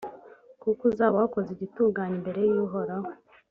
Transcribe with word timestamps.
kuko 0.61 0.81
uzaba 0.91 1.15
wakoze 1.21 1.49
igitunganye 1.51 2.15
imbere 2.19 2.39
y’uhoraho. 2.51 3.09